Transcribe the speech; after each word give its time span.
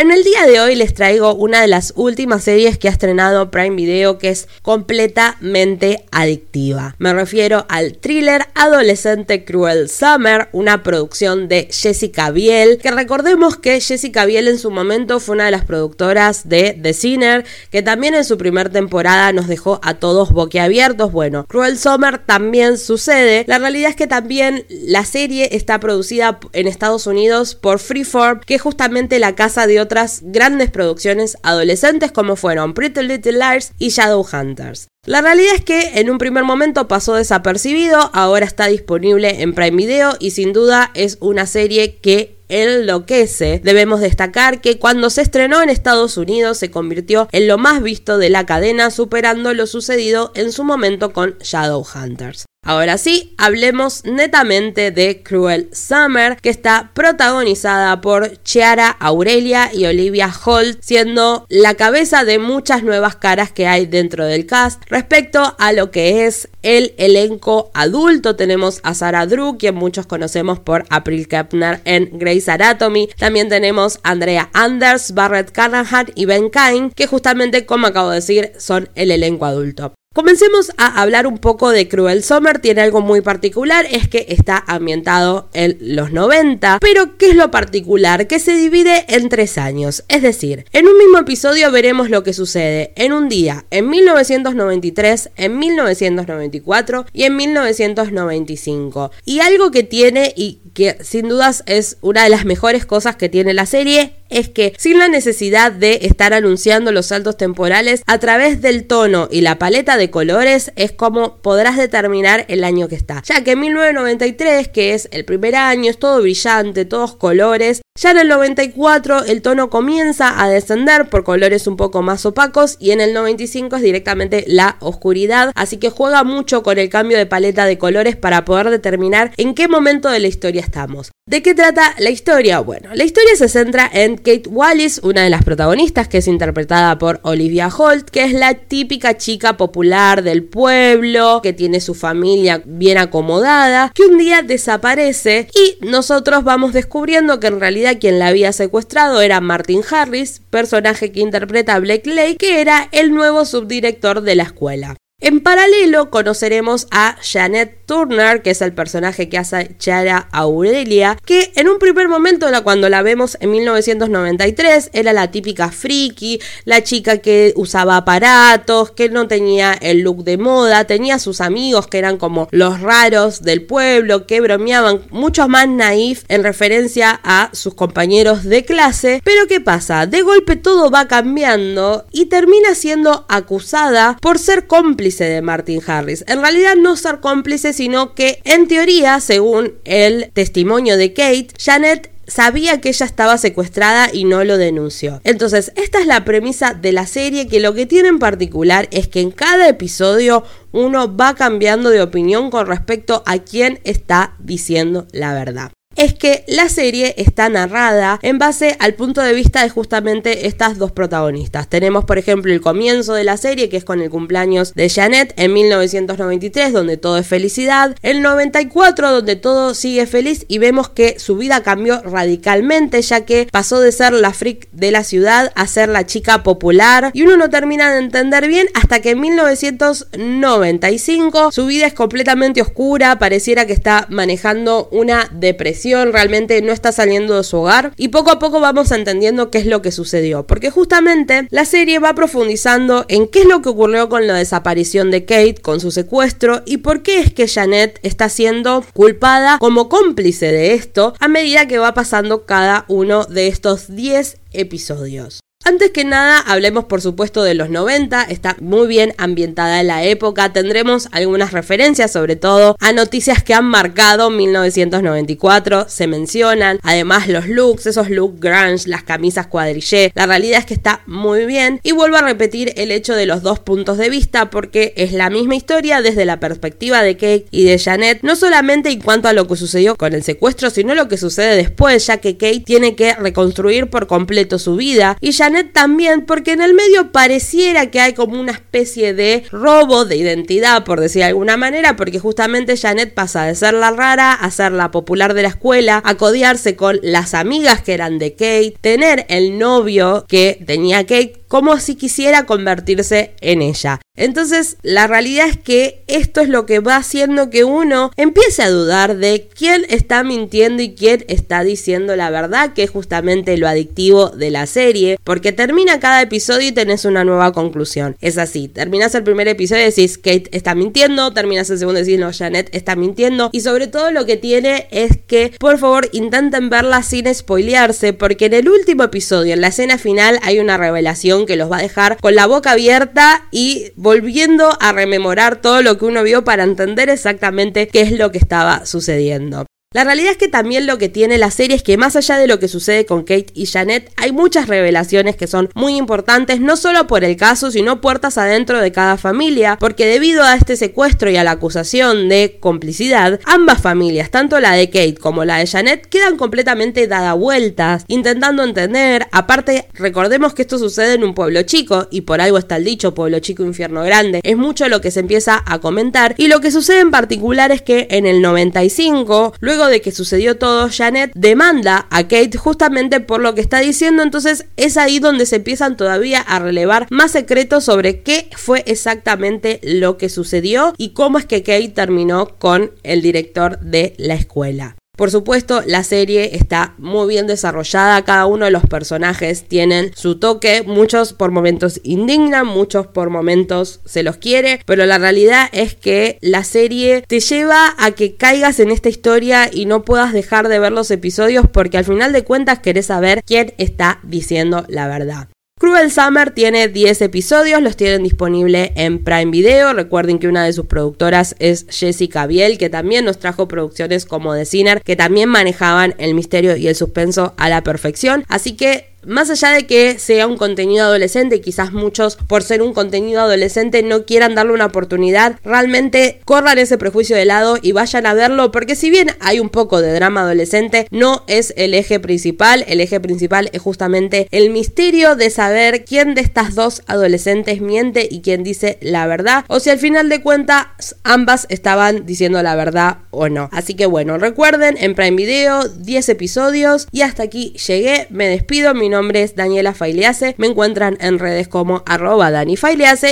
en 0.00 0.10
el 0.10 0.24
día 0.24 0.46
de 0.46 0.58
hoy 0.60 0.76
les 0.76 0.94
traigo 0.94 1.34
una 1.34 1.60
de 1.60 1.66
las 1.66 1.92
últimas 1.94 2.44
series 2.44 2.78
que 2.78 2.88
ha 2.88 2.90
estrenado 2.90 3.50
Prime 3.50 3.76
Video 3.76 4.16
que 4.16 4.30
es 4.30 4.48
completamente 4.62 6.06
adictiva. 6.10 6.94
Me 6.98 7.12
refiero 7.12 7.66
al 7.68 7.98
thriller 7.98 8.46
adolescente 8.54 9.44
Cruel 9.44 9.90
Summer, 9.90 10.48
una 10.52 10.82
producción 10.82 11.48
de 11.48 11.68
Jessica 11.70 12.30
Biel, 12.30 12.78
que 12.78 12.90
recordemos 12.90 13.58
que 13.58 13.78
Jessica 13.78 14.24
Biel 14.24 14.48
en 14.48 14.58
su 14.58 14.70
momento 14.70 15.20
fue 15.20 15.34
una 15.34 15.44
de 15.44 15.50
las 15.50 15.66
productoras 15.66 16.48
de 16.48 16.78
The 16.80 16.94
Sinner, 16.94 17.44
que 17.70 17.82
también 17.82 18.14
en 18.14 18.24
su 18.24 18.38
primera 18.38 18.70
temporada 18.70 19.34
nos 19.34 19.48
dejó 19.48 19.80
a 19.82 19.92
todos 19.92 20.32
boquiabiertos. 20.32 21.12
Bueno, 21.12 21.44
Cruel 21.46 21.76
Summer 21.76 22.16
también 22.16 22.78
sucede. 22.78 23.44
La 23.46 23.58
realidad 23.58 23.90
es 23.90 23.96
que 23.96 24.06
también 24.06 24.64
la 24.70 25.04
serie 25.04 25.50
está 25.52 25.78
producida 25.78 26.40
en 26.54 26.68
Estados 26.68 27.06
Unidos 27.06 27.54
por 27.54 27.78
Freeform, 27.78 28.40
que 28.40 28.54
es 28.54 28.62
justamente 28.62 29.18
la 29.18 29.34
casa 29.34 29.66
de 29.66 29.78
otras 29.90 30.20
grandes 30.22 30.70
producciones 30.70 31.36
adolescentes 31.42 32.12
como 32.12 32.36
fueron 32.36 32.74
Pretty 32.74 33.02
Little 33.02 33.32
Liars 33.32 33.72
y 33.76 33.88
Shadowhunters. 33.88 34.89
La 35.06 35.22
realidad 35.22 35.54
es 35.54 35.64
que 35.64 35.98
en 35.98 36.10
un 36.10 36.18
primer 36.18 36.44
momento 36.44 36.86
pasó 36.86 37.14
desapercibido, 37.14 38.10
ahora 38.12 38.44
está 38.44 38.66
disponible 38.66 39.40
en 39.40 39.54
Prime 39.54 39.74
Video 39.78 40.12
y 40.20 40.32
sin 40.32 40.52
duda 40.52 40.90
es 40.92 41.16
una 41.20 41.46
serie 41.46 41.96
que 41.96 42.36
enloquece. 42.50 43.62
Debemos 43.64 44.00
destacar 44.00 44.60
que 44.60 44.78
cuando 44.78 45.08
se 45.08 45.22
estrenó 45.22 45.62
en 45.62 45.70
Estados 45.70 46.18
Unidos 46.18 46.58
se 46.58 46.70
convirtió 46.70 47.28
en 47.32 47.48
lo 47.48 47.56
más 47.56 47.82
visto 47.82 48.18
de 48.18 48.28
la 48.28 48.44
cadena, 48.44 48.90
superando 48.90 49.54
lo 49.54 49.66
sucedido 49.66 50.32
en 50.34 50.52
su 50.52 50.64
momento 50.64 51.14
con 51.14 51.38
Shadowhunters. 51.38 52.44
Ahora 52.62 52.98
sí, 52.98 53.34
hablemos 53.38 54.04
netamente 54.04 54.90
de 54.90 55.22
Cruel 55.22 55.70
Summer, 55.72 56.36
que 56.36 56.50
está 56.50 56.90
protagonizada 56.92 58.02
por 58.02 58.42
Chiara 58.42 58.90
Aurelia 58.90 59.70
y 59.72 59.86
Olivia 59.86 60.30
Holt, 60.44 60.78
siendo 60.82 61.46
la 61.48 61.74
cabeza 61.74 62.24
de 62.24 62.38
muchas 62.38 62.82
nuevas 62.82 63.16
caras 63.16 63.50
que 63.50 63.66
hay 63.66 63.86
dentro 63.86 64.26
del 64.26 64.44
cast. 64.44 64.82
Respecto 64.90 65.54
a 65.56 65.72
lo 65.72 65.92
que 65.92 66.26
es 66.26 66.48
el 66.62 66.94
elenco 66.98 67.70
adulto, 67.74 68.34
tenemos 68.34 68.80
a 68.82 68.92
Sarah 68.94 69.24
Drew, 69.24 69.56
quien 69.56 69.76
muchos 69.76 70.06
conocemos 70.06 70.58
por 70.58 70.84
April 70.90 71.28
Kepner 71.28 71.80
en 71.84 72.18
Grey's 72.18 72.48
Anatomy. 72.48 73.08
También 73.16 73.48
tenemos 73.48 74.00
a 74.02 74.10
Andrea 74.10 74.50
Anders, 74.52 75.14
Barrett 75.14 75.52
Carnahan 75.52 76.08
y 76.16 76.24
Ben 76.24 76.50
Kine, 76.50 76.90
que 76.90 77.06
justamente, 77.06 77.66
como 77.66 77.86
acabo 77.86 78.10
de 78.10 78.16
decir, 78.16 78.52
son 78.58 78.88
el 78.96 79.12
elenco 79.12 79.44
adulto. 79.44 79.94
Comencemos 80.12 80.72
a 80.76 81.00
hablar 81.00 81.28
un 81.28 81.38
poco 81.38 81.70
de 81.70 81.86
Cruel 81.86 82.24
Summer. 82.24 82.58
Tiene 82.58 82.80
algo 82.80 83.00
muy 83.00 83.20
particular, 83.20 83.86
es 83.88 84.08
que 84.08 84.26
está 84.28 84.64
ambientado 84.66 85.48
en 85.52 85.78
los 85.80 86.10
90. 86.10 86.78
Pero, 86.80 87.16
¿qué 87.16 87.30
es 87.30 87.36
lo 87.36 87.52
particular? 87.52 88.26
Que 88.26 88.40
se 88.40 88.54
divide 88.56 89.04
en 89.06 89.28
tres 89.28 89.56
años. 89.56 90.02
Es 90.08 90.22
decir, 90.22 90.64
en 90.72 90.88
un 90.88 90.98
mismo 90.98 91.18
episodio 91.18 91.70
veremos 91.70 92.10
lo 92.10 92.24
que 92.24 92.32
sucede 92.32 92.92
en 92.96 93.12
un 93.12 93.28
día 93.28 93.66
en 93.70 93.88
1993, 93.88 95.30
en 95.36 95.58
1994 95.60 97.06
y 97.12 97.22
en 97.22 97.36
1995. 97.36 99.12
Y 99.24 99.38
algo 99.38 99.70
que 99.70 99.84
tiene 99.84 100.34
y 100.36 100.58
que 100.74 100.98
sin 101.04 101.28
dudas 101.28 101.62
es 101.66 101.98
una 102.00 102.24
de 102.24 102.30
las 102.30 102.44
mejores 102.44 102.84
cosas 102.84 103.14
que 103.14 103.28
tiene 103.28 103.54
la 103.54 103.64
serie 103.64 104.19
es 104.30 104.48
que 104.48 104.72
sin 104.78 104.98
la 104.98 105.08
necesidad 105.08 105.72
de 105.72 106.00
estar 106.02 106.32
anunciando 106.32 106.92
los 106.92 107.06
saltos 107.06 107.36
temporales 107.36 108.02
a 108.06 108.18
través 108.18 108.62
del 108.62 108.86
tono 108.86 109.28
y 109.30 109.42
la 109.42 109.58
paleta 109.58 109.96
de 109.96 110.10
colores 110.10 110.72
es 110.76 110.92
como 110.92 111.36
podrás 111.38 111.76
determinar 111.76 112.46
el 112.48 112.64
año 112.64 112.88
que 112.88 112.94
está. 112.94 113.22
Ya 113.24 113.44
que 113.44 113.52
en 113.52 113.60
1993, 113.60 114.68
que 114.68 114.94
es 114.94 115.08
el 115.12 115.24
primer 115.24 115.56
año, 115.56 115.90
es 115.90 115.98
todo 115.98 116.20
brillante, 116.22 116.84
todos 116.84 117.14
colores. 117.16 117.82
Ya 118.00 118.12
en 118.12 118.18
el 118.18 118.28
94 118.28 119.24
el 119.24 119.42
tono 119.42 119.68
comienza 119.68 120.42
a 120.42 120.48
descender 120.48 121.10
por 121.10 121.24
colores 121.24 121.66
un 121.66 121.76
poco 121.76 122.02
más 122.02 122.24
opacos 122.24 122.76
y 122.78 122.92
en 122.92 123.00
el 123.00 123.12
95 123.12 123.76
es 123.76 123.82
directamente 123.82 124.44
la 124.46 124.76
oscuridad, 124.80 125.52
así 125.54 125.76
que 125.76 125.90
juega 125.90 126.24
mucho 126.24 126.62
con 126.62 126.78
el 126.78 126.88
cambio 126.88 127.18
de 127.18 127.26
paleta 127.26 127.66
de 127.66 127.78
colores 127.78 128.16
para 128.16 128.44
poder 128.44 128.70
determinar 128.70 129.32
en 129.36 129.54
qué 129.54 129.68
momento 129.68 130.08
de 130.08 130.20
la 130.20 130.28
historia 130.28 130.60
estamos. 130.60 131.10
¿De 131.30 131.42
qué 131.42 131.54
trata 131.54 131.94
la 131.98 132.10
historia? 132.10 132.58
Bueno, 132.58 132.90
la 132.92 133.04
historia 133.04 133.36
se 133.36 133.48
centra 133.48 133.88
en 133.92 134.16
Kate 134.16 134.48
Wallis, 134.48 134.98
una 135.04 135.22
de 135.22 135.30
las 135.30 135.44
protagonistas, 135.44 136.08
que 136.08 136.18
es 136.18 136.26
interpretada 136.26 136.98
por 136.98 137.20
Olivia 137.22 137.68
Holt, 137.68 138.10
que 138.10 138.24
es 138.24 138.32
la 138.32 138.54
típica 138.54 139.16
chica 139.16 139.56
popular 139.56 140.24
del 140.24 140.42
pueblo, 140.42 141.38
que 141.40 141.52
tiene 141.52 141.78
su 141.78 141.94
familia 141.94 142.60
bien 142.66 142.98
acomodada, 142.98 143.92
que 143.94 144.02
un 144.02 144.18
día 144.18 144.42
desaparece 144.42 145.46
y 145.54 145.86
nosotros 145.86 146.42
vamos 146.42 146.72
descubriendo 146.72 147.38
que 147.38 147.46
en 147.46 147.60
realidad 147.60 147.98
quien 148.00 148.18
la 148.18 148.26
había 148.26 148.52
secuestrado 148.52 149.20
era 149.20 149.40
Martin 149.40 149.82
Harris, 149.88 150.42
personaje 150.50 151.12
que 151.12 151.20
interpreta 151.20 151.76
a 151.76 151.78
Blake 151.78 152.12
Lake, 152.12 152.38
que 152.38 152.60
era 152.60 152.88
el 152.90 153.14
nuevo 153.14 153.44
subdirector 153.44 154.22
de 154.22 154.34
la 154.34 154.42
escuela. 154.42 154.96
En 155.22 155.40
paralelo 155.40 156.08
conoceremos 156.08 156.86
a 156.90 157.14
Janet 157.20 157.84
Turner, 157.84 158.40
que 158.40 158.52
es 158.52 158.62
el 158.62 158.72
personaje 158.72 159.28
que 159.28 159.36
hace 159.36 159.76
Chara 159.76 160.28
Aurelia, 160.32 161.18
que 161.26 161.52
en 161.56 161.68
un 161.68 161.78
primer 161.78 162.08
momento, 162.08 162.46
cuando 162.64 162.88
la 162.88 163.02
vemos 163.02 163.36
en 163.40 163.50
1993, 163.50 164.88
era 164.94 165.12
la 165.12 165.30
típica 165.30 165.70
friki, 165.70 166.40
la 166.64 166.82
chica 166.82 167.18
que 167.18 167.52
usaba 167.56 167.98
aparatos, 167.98 168.92
que 168.92 169.10
no 169.10 169.28
tenía 169.28 169.74
el 169.74 170.00
look 170.00 170.24
de 170.24 170.38
moda, 170.38 170.84
tenía 170.84 171.18
sus 171.18 171.42
amigos 171.42 171.86
que 171.86 171.98
eran 171.98 172.16
como 172.16 172.48
los 172.50 172.80
raros 172.80 173.42
del 173.42 173.62
pueblo, 173.66 174.26
que 174.26 174.40
bromeaban 174.40 175.02
mucho 175.10 175.48
más 175.48 175.68
naif 175.68 176.24
en 176.28 176.44
referencia 176.44 177.20
a 177.22 177.50
sus 177.52 177.74
compañeros 177.74 178.44
de 178.44 178.64
clase. 178.64 179.20
Pero 179.22 179.46
¿qué 179.46 179.60
pasa? 179.60 180.06
De 180.06 180.22
golpe 180.22 180.56
todo 180.56 180.90
va 180.90 181.08
cambiando 181.08 182.06
y 182.10 182.26
termina 182.26 182.74
siendo 182.74 183.26
acusada 183.28 184.16
por 184.22 184.38
ser 184.38 184.66
cómplice 184.66 185.09
de 185.18 185.42
Martin 185.42 185.80
Harris. 185.86 186.24
En 186.28 186.40
realidad 186.40 186.76
no 186.76 186.96
ser 186.96 187.20
cómplice, 187.20 187.72
sino 187.72 188.14
que 188.14 188.40
en 188.44 188.68
teoría, 188.68 189.20
según 189.20 189.74
el 189.84 190.30
testimonio 190.32 190.96
de 190.96 191.12
Kate, 191.12 191.48
Janet 191.58 192.10
sabía 192.26 192.80
que 192.80 192.90
ella 192.90 193.06
estaba 193.06 193.36
secuestrada 193.38 194.08
y 194.12 194.24
no 194.24 194.44
lo 194.44 194.56
denunció. 194.56 195.20
Entonces, 195.24 195.72
esta 195.76 196.00
es 196.00 196.06
la 196.06 196.24
premisa 196.24 196.74
de 196.74 196.92
la 196.92 197.06
serie 197.06 197.48
que 197.48 197.60
lo 197.60 197.74
que 197.74 197.86
tiene 197.86 198.08
en 198.08 198.18
particular 198.18 198.88
es 198.92 199.08
que 199.08 199.20
en 199.20 199.32
cada 199.32 199.68
episodio 199.68 200.44
uno 200.72 201.16
va 201.16 201.34
cambiando 201.34 201.90
de 201.90 202.02
opinión 202.02 202.50
con 202.50 202.66
respecto 202.66 203.22
a 203.26 203.38
quién 203.38 203.80
está 203.84 204.34
diciendo 204.38 205.06
la 205.12 205.34
verdad 205.34 205.72
es 205.96 206.14
que 206.14 206.44
la 206.46 206.68
serie 206.68 207.14
está 207.16 207.48
narrada 207.48 208.20
en 208.22 208.38
base 208.38 208.76
al 208.78 208.94
punto 208.94 209.22
de 209.22 209.32
vista 209.32 209.64
de 209.64 209.70
justamente 209.70 210.46
estas 210.46 210.78
dos 210.78 210.92
protagonistas. 210.92 211.68
Tenemos, 211.68 212.04
por 212.04 212.16
ejemplo, 212.16 212.52
el 212.52 212.60
comienzo 212.60 213.14
de 213.14 213.24
la 213.24 213.36
serie, 213.36 213.68
que 213.68 213.76
es 213.76 213.84
con 213.84 214.00
el 214.00 214.08
cumpleaños 214.08 214.72
de 214.74 214.88
Janet 214.88 215.34
en 215.36 215.52
1993, 215.52 216.72
donde 216.72 216.96
todo 216.96 217.18
es 217.18 217.26
felicidad. 217.26 217.96
El 218.02 218.22
94, 218.22 219.10
donde 219.10 219.34
todo 219.34 219.74
sigue 219.74 220.06
feliz 220.06 220.44
y 220.46 220.58
vemos 220.58 220.88
que 220.88 221.18
su 221.18 221.36
vida 221.36 221.64
cambió 221.64 222.00
radicalmente, 222.02 223.02
ya 223.02 223.24
que 223.24 223.48
pasó 223.50 223.80
de 223.80 223.90
ser 223.90 224.12
la 224.12 224.32
freak 224.32 224.68
de 224.70 224.92
la 224.92 225.02
ciudad 225.02 225.50
a 225.56 225.66
ser 225.66 225.88
la 225.88 226.06
chica 226.06 226.44
popular. 226.44 227.10
Y 227.14 227.22
uno 227.22 227.36
no 227.36 227.50
termina 227.50 227.92
de 227.92 227.98
entender 227.98 228.46
bien 228.46 228.68
hasta 228.74 229.00
que 229.00 229.10
en 229.10 229.18
1995 229.20 231.50
su 231.50 231.66
vida 231.66 231.86
es 231.86 231.94
completamente 231.94 232.62
oscura, 232.62 233.18
pareciera 233.18 233.66
que 233.66 233.72
está 233.72 234.06
manejando 234.08 234.88
una 234.92 235.28
depresión 235.32 235.79
realmente 236.12 236.60
no 236.62 236.72
está 236.72 236.92
saliendo 236.92 237.36
de 237.36 237.44
su 237.44 237.58
hogar 237.58 237.92
y 237.96 238.08
poco 238.08 238.30
a 238.30 238.38
poco 238.38 238.60
vamos 238.60 238.90
entendiendo 238.90 239.50
qué 239.50 239.58
es 239.58 239.66
lo 239.66 239.82
que 239.82 239.92
sucedió, 239.92 240.46
porque 240.46 240.70
justamente 240.70 241.46
la 241.50 241.64
serie 241.64 241.98
va 241.98 242.14
profundizando 242.14 243.04
en 243.08 243.26
qué 243.26 243.40
es 243.40 243.46
lo 243.46 243.62
que 243.62 243.70
ocurrió 243.70 244.08
con 244.08 244.26
la 244.26 244.34
desaparición 244.34 245.10
de 245.10 245.24
Kate, 245.24 245.56
con 245.60 245.80
su 245.80 245.90
secuestro 245.90 246.62
y 246.66 246.78
por 246.78 247.02
qué 247.02 247.20
es 247.20 247.32
que 247.32 247.48
Janet 247.48 247.98
está 248.02 248.28
siendo 248.28 248.84
culpada 248.94 249.58
como 249.58 249.88
cómplice 249.88 250.52
de 250.52 250.74
esto 250.74 251.14
a 251.18 251.28
medida 251.28 251.66
que 251.66 251.78
va 251.78 251.94
pasando 251.94 252.46
cada 252.46 252.84
uno 252.88 253.24
de 253.24 253.48
estos 253.48 253.94
10 253.94 254.38
episodios. 254.52 255.40
Antes 255.70 255.92
que 255.92 256.04
nada, 256.04 256.40
hablemos 256.40 256.86
por 256.86 257.00
supuesto 257.00 257.44
de 257.44 257.54
los 257.54 257.70
90, 257.70 258.24
está 258.24 258.56
muy 258.60 258.88
bien 258.88 259.14
ambientada 259.18 259.80
en 259.80 259.86
la 259.86 260.02
época, 260.02 260.52
tendremos 260.52 261.08
algunas 261.12 261.52
referencias 261.52 262.10
sobre 262.10 262.34
todo 262.34 262.74
a 262.80 262.90
noticias 262.92 263.44
que 263.44 263.54
han 263.54 263.66
marcado 263.66 264.30
1994, 264.30 265.86
se 265.88 266.08
mencionan, 266.08 266.80
además 266.82 267.28
los 267.28 267.46
looks, 267.46 267.86
esos 267.86 268.10
looks 268.10 268.40
grunge, 268.40 268.88
las 268.88 269.04
camisas 269.04 269.46
cuadrillé, 269.46 270.10
la 270.16 270.26
realidad 270.26 270.58
es 270.58 270.66
que 270.66 270.74
está 270.74 271.02
muy 271.06 271.46
bien. 271.46 271.78
Y 271.84 271.92
vuelvo 271.92 272.16
a 272.16 272.22
repetir 272.22 272.72
el 272.74 272.90
hecho 272.90 273.14
de 273.14 273.26
los 273.26 273.42
dos 273.42 273.60
puntos 273.60 273.96
de 273.96 274.10
vista 274.10 274.50
porque 274.50 274.92
es 274.96 275.12
la 275.12 275.30
misma 275.30 275.54
historia 275.54 276.02
desde 276.02 276.24
la 276.24 276.40
perspectiva 276.40 277.00
de 277.00 277.14
Kate 277.14 277.46
y 277.52 277.62
de 277.62 277.78
Janet, 277.78 278.24
no 278.24 278.34
solamente 278.34 278.90
en 278.90 279.00
cuanto 279.02 279.28
a 279.28 279.32
lo 279.32 279.46
que 279.46 279.54
sucedió 279.54 279.94
con 279.94 280.14
el 280.14 280.24
secuestro, 280.24 280.68
sino 280.68 280.96
lo 280.96 281.06
que 281.06 281.16
sucede 281.16 281.54
después, 281.54 282.08
ya 282.08 282.16
que 282.16 282.36
Kate 282.36 282.64
tiene 282.66 282.96
que 282.96 283.14
reconstruir 283.14 283.88
por 283.88 284.08
completo 284.08 284.58
su 284.58 284.74
vida. 284.74 285.16
Y 285.20 285.32
Janet 285.32 285.59
también, 285.64 286.26
porque 286.26 286.52
en 286.52 286.62
el 286.62 286.74
medio 286.74 287.12
pareciera 287.12 287.90
que 287.90 288.00
hay 288.00 288.12
como 288.14 288.40
una 288.40 288.52
especie 288.52 289.14
de 289.14 289.44
robo 289.50 290.04
de 290.04 290.16
identidad, 290.16 290.84
por 290.84 291.00
decir 291.00 291.20
de 291.20 291.28
alguna 291.28 291.56
manera, 291.56 291.96
porque 291.96 292.18
justamente 292.18 292.76
Janet 292.76 293.14
pasa 293.14 293.44
de 293.44 293.54
ser 293.54 293.74
la 293.74 293.90
rara 293.90 294.32
a 294.32 294.50
ser 294.50 294.72
la 294.72 294.90
popular 294.90 295.34
de 295.34 295.42
la 295.42 295.48
escuela, 295.48 296.02
a 296.04 296.14
codiarse 296.16 296.76
con 296.76 296.98
las 297.02 297.34
amigas 297.34 297.82
que 297.82 297.94
eran 297.94 298.18
de 298.18 298.32
Kate, 298.32 298.76
tener 298.80 299.26
el 299.28 299.58
novio 299.58 300.24
que 300.28 300.62
tenía 300.66 301.04
Kate 301.04 301.40
como 301.48 301.80
si 301.80 301.96
quisiera 301.96 302.46
convertirse 302.46 303.32
en 303.40 303.60
ella. 303.60 304.00
Entonces, 304.16 304.76
la 304.82 305.06
realidad 305.06 305.48
es 305.48 305.56
que 305.56 306.04
esto 306.06 306.42
es 306.42 306.48
lo 306.48 306.66
que 306.66 306.78
va 306.78 306.96
haciendo 306.96 307.48
que 307.48 307.64
uno 307.64 308.10
empiece 308.16 308.62
a 308.62 308.70
dudar 308.70 309.16
de 309.16 309.48
quién 309.52 309.84
está 309.88 310.22
mintiendo 310.22 310.82
y 310.82 310.94
quién 310.94 311.24
está 311.26 311.64
diciendo 311.64 312.14
la 312.14 312.30
verdad, 312.30 312.74
que 312.74 312.82
es 312.82 312.90
justamente 312.90 313.56
lo 313.56 313.66
adictivo 313.66 314.28
de 314.28 314.50
la 314.50 314.66
serie, 314.66 315.18
porque 315.24 315.39
termina 315.52 316.00
cada 316.00 316.22
episodio 316.22 316.68
y 316.68 316.72
tenés 316.72 317.04
una 317.04 317.24
nueva 317.24 317.52
conclusión. 317.52 318.16
Es 318.20 318.38
así, 318.38 318.68
terminas 318.68 319.14
el 319.14 319.24
primer 319.24 319.48
episodio 319.48 319.82
y 319.82 319.86
decís 319.86 320.18
Kate 320.18 320.48
está 320.52 320.74
mintiendo, 320.74 321.32
terminas 321.32 321.70
el 321.70 321.78
segundo 321.78 322.00
y 322.00 322.04
decís 322.04 322.20
no, 322.20 322.32
Janet 322.32 322.68
está 322.72 322.96
mintiendo, 322.96 323.50
y 323.52 323.60
sobre 323.60 323.86
todo 323.86 324.10
lo 324.10 324.26
que 324.26 324.36
tiene 324.36 324.86
es 324.90 325.18
que 325.26 325.52
por 325.58 325.78
favor 325.78 326.08
intenten 326.12 326.70
verla 326.70 327.02
sin 327.02 327.32
spoilearse, 327.34 328.12
porque 328.12 328.46
en 328.46 328.54
el 328.54 328.68
último 328.68 329.04
episodio, 329.04 329.54
en 329.54 329.60
la 329.60 329.68
escena 329.68 329.98
final, 329.98 330.38
hay 330.42 330.60
una 330.60 330.76
revelación 330.76 331.46
que 331.46 331.56
los 331.56 331.70
va 331.70 331.78
a 331.78 331.82
dejar 331.82 332.16
con 332.20 332.34
la 332.34 332.46
boca 332.46 332.72
abierta 332.72 333.46
y 333.50 333.92
volviendo 333.96 334.76
a 334.80 334.92
rememorar 334.92 335.60
todo 335.60 335.82
lo 335.82 335.98
que 335.98 336.04
uno 336.04 336.22
vio 336.22 336.44
para 336.44 336.64
entender 336.64 337.08
exactamente 337.08 337.88
qué 337.88 338.02
es 338.02 338.12
lo 338.12 338.30
que 338.32 338.38
estaba 338.38 338.86
sucediendo. 338.86 339.66
La 339.92 340.04
realidad 340.04 340.30
es 340.30 340.36
que 340.36 340.46
también 340.46 340.86
lo 340.86 340.98
que 340.98 341.08
tiene 341.08 341.36
la 341.36 341.50
serie 341.50 341.74
es 341.74 341.82
que 341.82 341.96
más 341.96 342.14
allá 342.14 342.36
de 342.36 342.46
lo 342.46 342.60
que 342.60 342.68
sucede 342.68 343.06
con 343.06 343.24
Kate 343.24 343.48
y 343.54 343.66
Janet, 343.66 344.08
hay 344.16 344.30
muchas 344.30 344.68
revelaciones 344.68 345.34
que 345.34 345.48
son 345.48 345.68
muy 345.74 345.96
importantes, 345.96 346.60
no 346.60 346.76
solo 346.76 347.08
por 347.08 347.24
el 347.24 347.36
caso, 347.36 347.72
sino 347.72 348.00
puertas 348.00 348.38
adentro 348.38 348.80
de 348.80 348.92
cada 348.92 349.16
familia, 349.16 349.76
porque 349.80 350.06
debido 350.06 350.44
a 350.44 350.54
este 350.54 350.76
secuestro 350.76 351.28
y 351.28 351.38
a 351.38 351.42
la 351.42 351.50
acusación 351.50 352.28
de 352.28 352.58
complicidad, 352.60 353.40
ambas 353.46 353.82
familias, 353.82 354.30
tanto 354.30 354.60
la 354.60 354.74
de 354.74 354.90
Kate 354.90 355.16
como 355.16 355.44
la 355.44 355.56
de 355.56 355.66
Janet, 355.66 356.06
quedan 356.06 356.36
completamente 356.36 357.08
dadas 357.08 357.36
vueltas, 357.36 358.04
intentando 358.06 358.62
entender, 358.62 359.26
aparte 359.32 359.88
recordemos 359.94 360.54
que 360.54 360.62
esto 360.62 360.78
sucede 360.78 361.14
en 361.14 361.24
un 361.24 361.34
pueblo 361.34 361.62
chico, 361.62 362.06
y 362.12 362.20
por 362.20 362.40
algo 362.40 362.58
está 362.58 362.76
el 362.76 362.84
dicho, 362.84 363.12
pueblo 363.12 363.40
chico, 363.40 363.64
infierno 363.64 364.04
grande, 364.04 364.38
es 364.44 364.56
mucho 364.56 364.88
lo 364.88 365.00
que 365.00 365.10
se 365.10 365.18
empieza 365.18 365.60
a 365.66 365.80
comentar, 365.80 366.36
y 366.38 366.46
lo 366.46 366.60
que 366.60 366.70
sucede 366.70 367.00
en 367.00 367.10
particular 367.10 367.72
es 367.72 367.82
que 367.82 368.06
en 368.12 368.24
el 368.24 368.40
95, 368.40 369.54
luego 369.58 369.79
de 369.88 370.00
que 370.00 370.12
sucedió 370.12 370.56
todo, 370.56 370.88
Janet 370.90 371.32
demanda 371.34 372.06
a 372.10 372.22
Kate 372.24 372.56
justamente 372.56 373.20
por 373.20 373.40
lo 373.40 373.54
que 373.54 373.60
está 373.60 373.80
diciendo, 373.80 374.22
entonces 374.22 374.66
es 374.76 374.96
ahí 374.96 375.18
donde 375.18 375.46
se 375.46 375.56
empiezan 375.56 375.96
todavía 375.96 376.40
a 376.40 376.58
relevar 376.58 377.06
más 377.10 377.32
secretos 377.32 377.84
sobre 377.84 378.22
qué 378.22 378.48
fue 378.56 378.82
exactamente 378.86 379.80
lo 379.82 380.18
que 380.18 380.28
sucedió 380.28 380.94
y 380.96 381.10
cómo 381.10 381.38
es 381.38 381.46
que 381.46 381.62
Kate 381.62 381.88
terminó 381.88 382.58
con 382.58 382.92
el 383.02 383.22
director 383.22 383.78
de 383.80 384.14
la 384.18 384.34
escuela. 384.34 384.96
Por 385.20 385.30
supuesto, 385.30 385.82
la 385.84 386.02
serie 386.02 386.56
está 386.56 386.94
muy 386.96 387.28
bien 387.28 387.46
desarrollada, 387.46 388.24
cada 388.24 388.46
uno 388.46 388.64
de 388.64 388.70
los 388.70 388.84
personajes 388.84 389.64
tienen 389.68 390.12
su 390.16 390.38
toque, 390.38 390.82
muchos 390.82 391.34
por 391.34 391.50
momentos 391.50 392.00
indignan, 392.04 392.66
muchos 392.66 393.06
por 393.06 393.28
momentos 393.28 394.00
se 394.06 394.22
los 394.22 394.38
quiere, 394.38 394.80
pero 394.86 395.04
la 395.04 395.18
realidad 395.18 395.68
es 395.72 395.94
que 395.94 396.38
la 396.40 396.64
serie 396.64 397.22
te 397.28 397.40
lleva 397.40 397.94
a 397.98 398.12
que 398.12 398.36
caigas 398.36 398.80
en 398.80 398.90
esta 398.90 399.10
historia 399.10 399.68
y 399.70 399.84
no 399.84 400.06
puedas 400.06 400.32
dejar 400.32 400.68
de 400.68 400.78
ver 400.78 400.92
los 400.92 401.10
episodios 401.10 401.66
porque 401.70 401.98
al 401.98 402.06
final 402.06 402.32
de 402.32 402.44
cuentas 402.44 402.78
querés 402.78 403.04
saber 403.04 403.42
quién 403.44 403.74
está 403.76 404.20
diciendo 404.22 404.86
la 404.88 405.06
verdad. 405.06 405.48
Cruel 405.80 406.10
Summer 406.10 406.50
tiene 406.50 406.88
10 406.88 407.22
episodios, 407.22 407.80
los 407.80 407.96
tienen 407.96 408.22
disponible 408.22 408.92
en 408.96 409.24
Prime 409.24 409.50
Video. 409.50 409.94
Recuerden 409.94 410.38
que 410.38 410.46
una 410.46 410.62
de 410.62 410.74
sus 410.74 410.84
productoras 410.84 411.56
es 411.58 411.86
Jessica 411.88 412.46
Biel, 412.46 412.76
que 412.76 412.90
también 412.90 413.24
nos 413.24 413.38
trajo 413.38 413.66
producciones 413.66 414.26
como 414.26 414.54
The 414.54 414.66
Sinner, 414.66 415.00
que 415.00 415.16
también 415.16 415.48
manejaban 415.48 416.14
el 416.18 416.34
misterio 416.34 416.76
y 416.76 416.86
el 416.86 416.96
suspenso 416.96 417.54
a 417.56 417.70
la 417.70 417.82
perfección. 417.82 418.44
Así 418.48 418.76
que 418.76 419.09
más 419.26 419.50
allá 419.50 419.70
de 419.70 419.86
que 419.86 420.18
sea 420.18 420.46
un 420.46 420.56
contenido 420.56 421.04
adolescente, 421.04 421.60
quizás 421.60 421.92
muchos 421.92 422.36
por 422.36 422.62
ser 422.62 422.82
un 422.82 422.92
contenido 422.92 423.40
adolescente 423.40 424.02
no 424.02 424.24
quieran 424.24 424.54
darle 424.54 424.72
una 424.72 424.86
oportunidad, 424.86 425.58
realmente 425.64 426.40
corran 426.44 426.78
ese 426.78 426.98
prejuicio 426.98 427.36
de 427.36 427.44
lado 427.44 427.78
y 427.80 427.92
vayan 427.92 428.26
a 428.26 428.34
verlo, 428.34 428.70
porque 428.70 428.96
si 428.96 429.10
bien 429.10 429.30
hay 429.40 429.60
un 429.60 429.68
poco 429.68 430.00
de 430.00 430.12
drama 430.12 430.42
adolescente, 430.42 431.06
no 431.10 431.44
es 431.46 431.74
el 431.76 431.94
eje 431.94 432.20
principal, 432.20 432.84
el 432.88 433.00
eje 433.00 433.20
principal 433.20 433.70
es 433.72 433.82
justamente 433.82 434.48
el 434.50 434.70
misterio 434.70 435.36
de 435.36 435.50
saber 435.50 436.04
quién 436.04 436.34
de 436.34 436.40
estas 436.40 436.74
dos 436.74 437.02
adolescentes 437.06 437.80
miente 437.80 438.28
y 438.30 438.40
quién 438.40 438.62
dice 438.62 438.98
la 439.00 439.26
verdad, 439.26 439.64
o 439.68 439.80
si 439.80 439.90
al 439.90 439.98
final 439.98 440.28
de 440.28 440.42
cuentas 440.42 441.16
ambas 441.24 441.66
estaban 441.68 442.26
diciendo 442.26 442.62
la 442.62 442.74
verdad 442.76 443.18
o 443.30 443.48
no. 443.48 443.68
Así 443.72 443.94
que 443.94 444.06
bueno, 444.06 444.38
recuerden 444.38 444.96
en 444.98 445.14
Prime 445.14 445.36
Video 445.36 445.88
10 445.88 446.28
episodios 446.28 447.06
y 447.12 447.22
hasta 447.22 447.42
aquí 447.42 447.74
llegué, 447.86 448.26
me 448.30 448.48
despido, 448.48 448.94
nombre 449.10 449.42
es 449.42 449.56
Daniela 449.56 449.92
Failease. 449.92 450.54
Me 450.58 450.68
encuentran 450.68 451.18
en 451.20 451.38
redes 451.38 451.68
como 451.68 452.02
arroba 452.06 452.50
Dani 452.50 452.76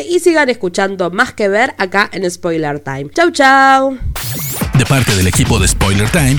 y 0.08 0.20
sigan 0.20 0.48
escuchando 0.48 1.10
más 1.10 1.32
que 1.32 1.48
ver 1.48 1.74
acá 1.78 2.08
en 2.12 2.30
Spoiler 2.30 2.80
Time. 2.80 3.10
Chau, 3.14 3.30
chau. 3.30 3.98
De 4.74 4.84
parte 4.86 5.14
del 5.16 5.26
equipo 5.26 5.58
de 5.58 5.66
Spoiler 5.66 6.08
Time, 6.10 6.38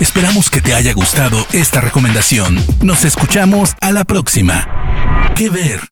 esperamos 0.00 0.50
que 0.50 0.60
te 0.60 0.74
haya 0.74 0.92
gustado 0.94 1.44
esta 1.52 1.80
recomendación. 1.80 2.56
Nos 2.82 3.04
escuchamos 3.04 3.74
a 3.80 3.92
la 3.92 4.04
próxima. 4.04 4.66
¿Qué 5.34 5.50
ver? 5.50 5.91